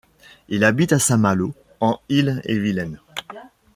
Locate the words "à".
0.93-0.97